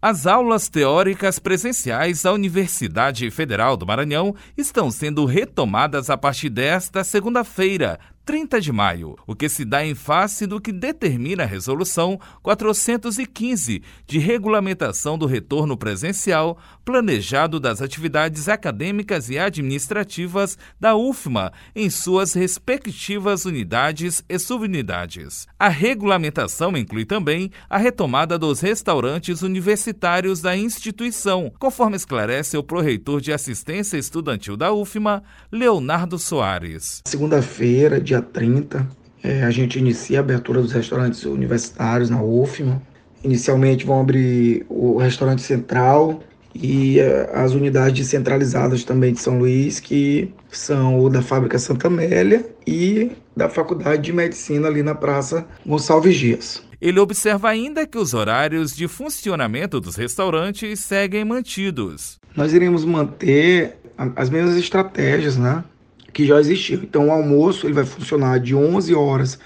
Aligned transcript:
As 0.00 0.28
aulas 0.28 0.68
teóricas 0.68 1.40
presenciais 1.40 2.22
da 2.22 2.32
Universidade 2.32 3.28
Federal 3.32 3.76
do 3.76 3.84
Maranhão 3.84 4.32
estão 4.56 4.92
sendo 4.92 5.24
retomadas 5.24 6.08
a 6.08 6.16
partir 6.16 6.48
desta 6.50 7.02
segunda-feira, 7.02 7.98
30 8.28 8.60
de 8.60 8.70
maio, 8.70 9.16
o 9.26 9.34
que 9.34 9.48
se 9.48 9.64
dá 9.64 9.82
em 9.82 9.94
face 9.94 10.46
do 10.46 10.60
que 10.60 10.70
determina 10.70 11.44
a 11.44 11.46
Resolução 11.46 12.20
415 12.42 13.82
de 14.06 14.18
regulamentação 14.18 15.16
do 15.16 15.24
retorno 15.24 15.78
presencial 15.78 16.58
planejado 16.84 17.58
das 17.58 17.80
atividades 17.80 18.46
acadêmicas 18.46 19.30
e 19.30 19.38
administrativas 19.38 20.58
da 20.78 20.94
UFMA 20.94 21.50
em 21.74 21.88
suas 21.88 22.34
respectivas 22.34 23.46
unidades 23.46 24.22
e 24.28 24.38
subunidades. 24.38 25.46
A 25.58 25.70
regulamentação 25.70 26.76
inclui 26.76 27.06
também 27.06 27.50
a 27.66 27.78
retomada 27.78 28.38
dos 28.38 28.60
restaurantes 28.60 29.40
universitários 29.40 30.42
da 30.42 30.54
instituição, 30.54 31.50
conforme 31.58 31.96
esclarece 31.96 32.58
o 32.58 32.62
proreitor 32.62 33.22
de 33.22 33.32
assistência 33.32 33.96
estudantil 33.96 34.54
da 34.54 34.70
UFMA, 34.70 35.22
Leonardo 35.50 36.18
Soares. 36.18 37.00
Segunda-feira, 37.06 37.98
dia 37.98 38.17
dia 38.18 38.22
30, 38.22 38.88
é, 39.22 39.42
a 39.42 39.50
gente 39.50 39.78
inicia 39.78 40.18
a 40.18 40.20
abertura 40.20 40.60
dos 40.60 40.72
restaurantes 40.72 41.24
universitários 41.24 42.10
na 42.10 42.22
UFMA. 42.22 42.80
Inicialmente 43.22 43.84
vão 43.84 44.00
abrir 44.00 44.64
o 44.68 44.98
restaurante 44.98 45.42
central 45.42 46.20
e 46.54 47.00
é, 47.00 47.30
as 47.34 47.52
unidades 47.52 48.06
centralizadas 48.06 48.84
também 48.84 49.12
de 49.12 49.20
São 49.20 49.38
Luís, 49.38 49.80
que 49.80 50.32
são 50.50 51.00
o 51.00 51.10
da 51.10 51.22
Fábrica 51.22 51.58
Santa 51.58 51.88
Amélia 51.88 52.46
e 52.66 53.10
da 53.36 53.48
Faculdade 53.48 54.02
de 54.02 54.12
Medicina 54.12 54.68
ali 54.68 54.82
na 54.82 54.94
Praça 54.94 55.46
Gonçalves 55.66 56.16
Dias. 56.16 56.62
Ele 56.80 57.00
observa 57.00 57.48
ainda 57.48 57.84
que 57.86 57.98
os 57.98 58.14
horários 58.14 58.74
de 58.74 58.86
funcionamento 58.86 59.80
dos 59.80 59.96
restaurantes 59.96 60.78
seguem 60.78 61.24
mantidos. 61.24 62.20
Nós 62.36 62.52
iremos 62.52 62.84
manter 62.84 63.76
as 64.14 64.30
mesmas 64.30 64.56
estratégias, 64.56 65.36
né? 65.36 65.64
Que 66.12 66.26
já 66.26 66.38
existiu. 66.38 66.80
Então 66.82 67.08
o 67.08 67.12
almoço 67.12 67.66
ele 67.66 67.74
vai 67.74 67.84
funcionar 67.84 68.38
de 68.38 68.54
11 68.54 68.94
horas 68.94 69.38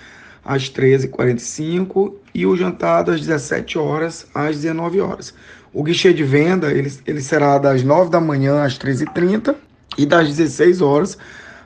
às 0.44 0.70
13h45 0.70 2.14
e 2.34 2.46
o 2.46 2.56
jantar 2.56 3.02
das 3.02 3.20
17 3.20 3.78
horas 3.78 4.26
às 4.34 4.56
19 4.56 5.00
horas. 5.00 5.34
O 5.72 5.82
guichê 5.82 6.12
de 6.12 6.24
venda 6.24 6.70
ele, 6.70 6.92
ele 7.06 7.20
será 7.20 7.58
das 7.58 7.82
9 7.82 8.10
da 8.10 8.20
manhã 8.20 8.62
às 8.62 8.78
13h30 8.78 9.54
e 9.96 10.06
das 10.06 10.28
16 10.28 10.80
horas 10.80 11.18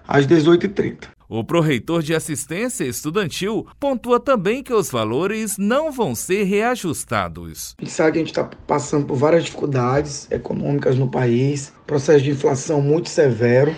às 0.07 0.27
18h30. 0.27 1.17
O 1.29 1.43
proreitor 1.43 2.05
de 2.05 2.15
assistência 2.15 2.85
estudantil 2.85 3.67
pontua 3.81 4.21
também 4.21 4.63
que 4.63 4.73
os 4.73 4.89
valores 4.89 5.57
não 5.59 5.91
vão 5.91 6.15
ser 6.15 6.45
reajustados. 6.45 7.75
A 7.79 7.85
gente 7.85 7.93
sabe 7.93 8.13
que 8.13 8.19
a 8.19 8.21
gente 8.21 8.31
está 8.31 8.45
passando 8.45 9.07
por 9.07 9.17
várias 9.17 9.45
dificuldades 9.45 10.31
econômicas 10.31 10.97
no 10.97 11.11
país, 11.11 11.73
processo 11.85 12.23
de 12.23 12.31
inflação 12.31 12.81
muito 12.81 13.09
severo 13.09 13.75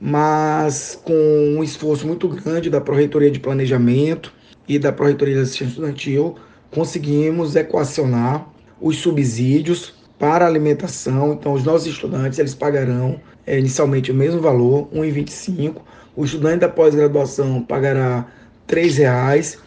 mas 0.00 0.98
com 1.04 1.14
um 1.56 1.62
esforço 1.62 2.06
muito 2.06 2.28
grande 2.28 2.68
da 2.68 2.80
Proreitoria 2.80 3.30
de 3.30 3.40
Planejamento 3.40 4.32
e 4.68 4.78
da 4.78 4.92
Proreitoria 4.92 5.34
de 5.34 5.40
Assistência 5.40 5.72
Estudantil, 5.72 6.36
conseguimos 6.70 7.54
equacionar 7.56 8.46
os 8.80 8.96
subsídios 8.96 9.94
para 10.18 10.46
alimentação. 10.46 11.32
Então, 11.32 11.52
os 11.52 11.64
nossos 11.64 11.86
estudantes 11.86 12.38
eles 12.38 12.54
pagarão 12.54 13.20
é, 13.46 13.58
inicialmente 13.58 14.10
o 14.10 14.14
mesmo 14.14 14.40
valor, 14.40 14.88
R$ 14.92 15.00
1,25. 15.00 15.76
O 16.16 16.24
estudante 16.24 16.60
da 16.60 16.68
pós-graduação 16.68 17.62
pagará 17.62 18.26
R$ 18.68 18.82
3,00 18.82 19.58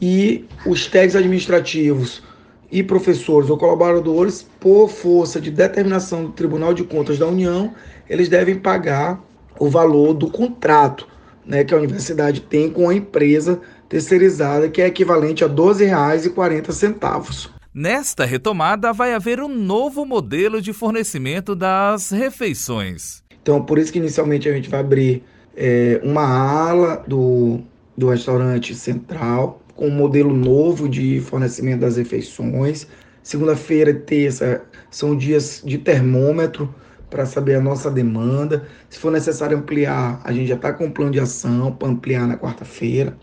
e 0.00 0.44
os 0.66 0.86
técnicos 0.86 1.16
administrativos 1.16 2.22
e 2.70 2.82
professores 2.82 3.50
ou 3.50 3.58
colaboradores, 3.58 4.46
por 4.58 4.88
força 4.88 5.40
de 5.40 5.50
determinação 5.50 6.24
do 6.24 6.32
Tribunal 6.32 6.72
de 6.72 6.82
Contas 6.82 7.18
da 7.18 7.26
União, 7.26 7.74
eles 8.08 8.28
devem 8.28 8.58
pagar 8.58 9.22
o 9.58 9.68
valor 9.68 10.14
do 10.14 10.30
contrato 10.30 11.06
né, 11.46 11.64
que 11.64 11.74
a 11.74 11.76
universidade 11.76 12.40
tem 12.40 12.70
com 12.70 12.88
a 12.88 12.94
empresa 12.94 13.60
terceirizada, 13.88 14.68
que 14.68 14.80
é 14.80 14.86
equivalente 14.86 15.44
a 15.44 15.48
R$ 15.48 15.54
12,40. 15.54 17.50
Nesta 17.74 18.24
retomada, 18.24 18.92
vai 18.92 19.14
haver 19.14 19.40
um 19.40 19.48
novo 19.48 20.04
modelo 20.04 20.60
de 20.60 20.72
fornecimento 20.72 21.54
das 21.54 22.10
refeições. 22.10 23.22
Então, 23.42 23.62
por 23.64 23.78
isso 23.78 23.92
que 23.92 23.98
inicialmente 23.98 24.48
a 24.48 24.52
gente 24.52 24.68
vai 24.68 24.80
abrir 24.80 25.24
é, 25.56 26.00
uma 26.02 26.22
ala 26.22 27.02
do, 27.06 27.60
do 27.96 28.08
restaurante 28.08 28.74
central, 28.74 29.60
com 29.74 29.88
um 29.88 29.90
modelo 29.90 30.34
novo 30.34 30.88
de 30.88 31.20
fornecimento 31.20 31.80
das 31.80 31.96
refeições. 31.96 32.86
Segunda-feira 33.22 33.90
e 33.90 33.94
terça 33.94 34.62
são 34.90 35.16
dias 35.16 35.62
de 35.64 35.78
termômetro, 35.78 36.72
para 37.12 37.26
saber 37.26 37.56
a 37.56 37.60
nossa 37.60 37.90
demanda. 37.90 38.66
Se 38.88 38.98
for 38.98 39.12
necessário 39.12 39.58
ampliar, 39.58 40.18
a 40.24 40.32
gente 40.32 40.48
já 40.48 40.54
está 40.54 40.72
com 40.72 40.86
um 40.86 40.90
plano 40.90 41.10
de 41.10 41.20
ação 41.20 41.70
para 41.70 41.88
ampliar 41.88 42.26
na 42.26 42.38
quarta-feira. 42.38 43.14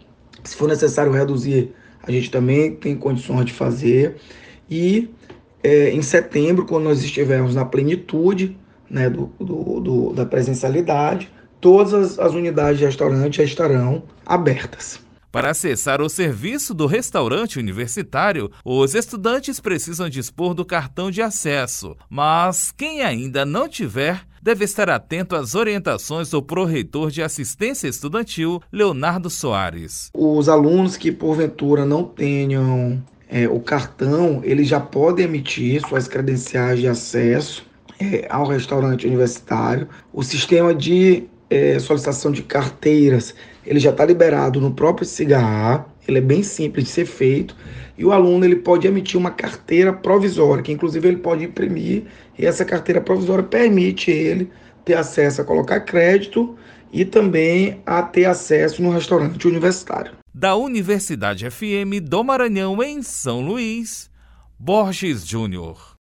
Se 0.43 0.55
for 0.55 0.67
necessário 0.67 1.11
reduzir, 1.11 1.73
a 2.03 2.11
gente 2.11 2.29
também 2.29 2.75
tem 2.75 2.95
condições 2.95 3.45
de 3.45 3.53
fazer. 3.53 4.17
E 4.69 5.09
é, 5.63 5.89
em 5.89 6.03
setembro, 6.03 6.67
quando 6.67 6.83
nós 6.83 7.03
estivermos 7.03 7.55
na 7.55 7.65
plenitude 7.65 8.55
né, 8.87 9.09
do, 9.09 9.31
do, 9.39 9.79
do 9.79 10.13
da 10.13 10.25
presencialidade, 10.25 11.31
todas 11.59 11.93
as, 11.93 12.19
as 12.19 12.33
unidades 12.33 12.77
de 12.77 12.85
restaurante 12.85 13.37
já 13.37 13.43
estarão 13.43 14.03
abertas. 14.23 14.99
Para 15.31 15.51
acessar 15.51 16.01
o 16.01 16.09
serviço 16.09 16.73
do 16.73 16.87
restaurante 16.87 17.59
universitário, 17.59 18.49
os 18.65 18.95
estudantes 18.95 19.59
precisam 19.59 20.09
dispor 20.09 20.55
do 20.55 20.65
cartão 20.65 21.11
de 21.11 21.21
acesso, 21.21 21.95
mas 22.09 22.71
quem 22.75 23.03
ainda 23.03 23.45
não 23.45 23.69
tiver 23.69 24.25
deve 24.41 24.65
estar 24.65 24.89
atento 24.89 25.35
às 25.35 25.53
orientações 25.53 26.31
do 26.31 26.41
pró-reitor 26.41 27.11
de 27.11 27.21
assistência 27.21 27.87
estudantil, 27.87 28.59
Leonardo 28.71 29.29
Soares. 29.29 30.09
Os 30.15 30.49
alunos 30.49 30.97
que 30.97 31.11
porventura 31.11 31.85
não 31.85 32.03
tenham 32.03 32.99
é, 33.29 33.47
o 33.47 33.59
cartão, 33.59 34.41
eles 34.43 34.67
já 34.67 34.79
podem 34.79 35.25
emitir 35.25 35.87
suas 35.87 36.07
credenciais 36.07 36.79
de 36.79 36.87
acesso 36.87 37.63
é, 37.99 38.25
ao 38.29 38.47
restaurante 38.47 39.05
universitário. 39.05 39.87
O 40.11 40.23
sistema 40.23 40.73
de 40.73 41.29
é, 41.49 41.79
solicitação 41.79 42.31
de 42.31 42.43
carteiras, 42.43 43.33
ele 43.65 43.79
já 43.79 43.89
está 43.89 44.05
liberado 44.05 44.61
no 44.61 44.71
próprio 44.71 45.05
Cigarra, 45.05 45.85
ele 46.07 46.17
é 46.17 46.21
bem 46.21 46.43
simples 46.43 46.85
de 46.85 46.91
ser 46.91 47.05
feito, 47.05 47.55
e 47.97 48.05
o 48.05 48.11
aluno 48.11 48.45
ele 48.45 48.57
pode 48.57 48.87
emitir 48.87 49.19
uma 49.19 49.31
carteira 49.31 49.91
provisória, 49.91 50.63
que 50.63 50.71
inclusive 50.71 51.07
ele 51.07 51.17
pode 51.17 51.43
imprimir, 51.43 52.03
e 52.37 52.45
essa 52.45 52.63
carteira 52.63 53.01
provisória 53.01 53.43
permite 53.43 54.09
ele 54.09 54.49
ter 54.85 54.93
acesso 54.93 55.41
a 55.41 55.45
colocar 55.45 55.81
crédito 55.81 56.55
e 56.91 57.05
também 57.05 57.81
a 57.85 58.01
ter 58.01 58.25
acesso 58.25 58.81
no 58.81 58.91
restaurante 58.91 59.47
universitário. 59.47 60.13
Da 60.33 60.55
Universidade 60.55 61.49
FM 61.49 62.01
do 62.01 62.23
Maranhão, 62.23 62.81
em 62.81 63.01
São 63.01 63.41
Luís, 63.41 64.09
Borges 64.57 65.25
Júnior. 65.27 65.97